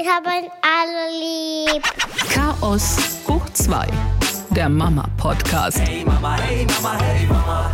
[0.00, 1.82] Ich habe euch alle lieb.
[2.32, 3.84] Chaos hoch 2,
[4.54, 5.80] der Mama-Podcast.
[5.80, 7.70] Hey Mama, hey Mama, hey Mama.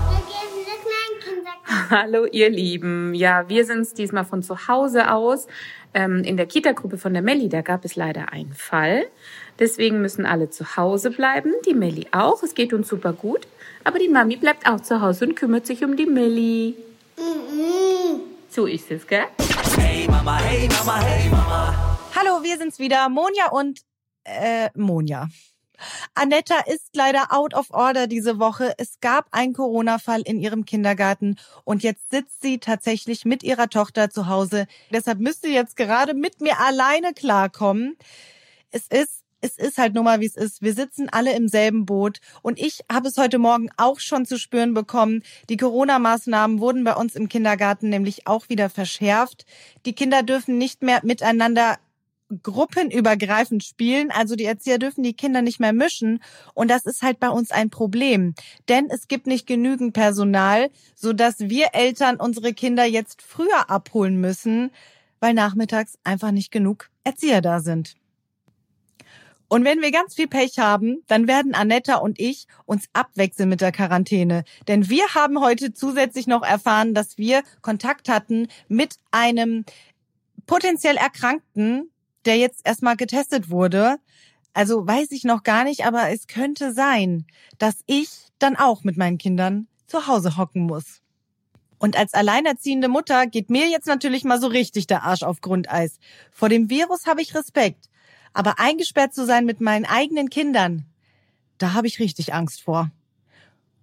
[1.90, 3.12] Hallo ihr Lieben.
[3.12, 5.46] Ja, wir sind diesmal von zu Hause aus.
[5.92, 9.04] Ähm, in der Kita-Gruppe von der Melli, da gab es leider einen Fall.
[9.58, 11.52] Deswegen müssen alle zu Hause bleiben.
[11.66, 12.42] Die Melli auch.
[12.42, 13.46] Es geht uns super gut.
[13.84, 16.74] Aber die Mami bleibt auch zu Hause und kümmert sich um die Melli.
[18.48, 19.26] So ist es, gell?
[19.76, 21.93] Hey Mama, hey Mama, hey Mama.
[22.16, 23.80] Hallo, wir sind's wieder, Monja und
[24.22, 25.30] äh, Monja.
[26.14, 28.72] Annetta ist leider out of order diese Woche.
[28.78, 34.10] Es gab einen Corona-Fall in ihrem Kindergarten und jetzt sitzt sie tatsächlich mit ihrer Tochter
[34.10, 34.68] zu Hause.
[34.92, 37.96] Deshalb müsst ihr jetzt gerade mit mir alleine klarkommen.
[38.70, 40.62] Es ist es ist halt nun mal, wie es ist.
[40.62, 42.20] Wir sitzen alle im selben Boot.
[42.40, 45.22] Und ich habe es heute Morgen auch schon zu spüren bekommen.
[45.50, 49.44] Die Corona-Maßnahmen wurden bei uns im Kindergarten nämlich auch wieder verschärft.
[49.84, 51.76] Die Kinder dürfen nicht mehr miteinander
[52.42, 54.10] gruppenübergreifend spielen.
[54.10, 56.22] Also die Erzieher dürfen die Kinder nicht mehr mischen.
[56.54, 58.34] Und das ist halt bei uns ein Problem.
[58.68, 64.70] Denn es gibt nicht genügend Personal, sodass wir Eltern unsere Kinder jetzt früher abholen müssen,
[65.20, 67.94] weil nachmittags einfach nicht genug Erzieher da sind.
[69.48, 73.60] Und wenn wir ganz viel Pech haben, dann werden Anetta und ich uns abwechseln mit
[73.60, 74.44] der Quarantäne.
[74.66, 79.64] Denn wir haben heute zusätzlich noch erfahren, dass wir Kontakt hatten mit einem
[80.46, 81.90] potenziell Erkrankten,
[82.26, 83.96] der jetzt erstmal getestet wurde.
[84.52, 87.26] Also weiß ich noch gar nicht, aber es könnte sein,
[87.58, 88.08] dass ich
[88.38, 91.02] dann auch mit meinen Kindern zu Hause hocken muss.
[91.78, 95.98] Und als alleinerziehende Mutter geht mir jetzt natürlich mal so richtig der Arsch auf Grundeis.
[96.30, 97.90] Vor dem Virus habe ich Respekt.
[98.32, 100.86] Aber eingesperrt zu sein mit meinen eigenen Kindern,
[101.58, 102.90] da habe ich richtig Angst vor.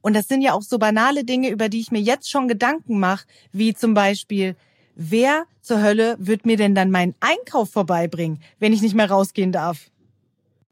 [0.01, 2.99] Und das sind ja auch so banale Dinge, über die ich mir jetzt schon Gedanken
[2.99, 4.55] mache, wie zum Beispiel,
[4.95, 9.51] wer zur Hölle wird mir denn dann meinen Einkauf vorbeibringen, wenn ich nicht mehr rausgehen
[9.51, 9.89] darf?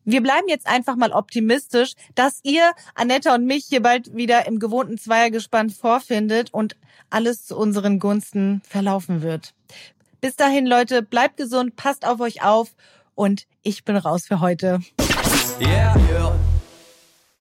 [0.05, 4.59] Wir bleiben jetzt einfach mal optimistisch, dass ihr Annetta und mich hier bald wieder im
[4.59, 6.75] gewohnten Zweiergespann vorfindet und
[7.09, 9.53] alles zu unseren Gunsten verlaufen wird.
[10.21, 12.75] Bis dahin, Leute, bleibt gesund, passt auf euch auf
[13.13, 14.79] und ich bin raus für heute.
[15.61, 16.48] Yeah.